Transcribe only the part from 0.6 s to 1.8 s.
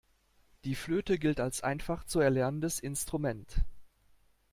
Die Flöte gilt als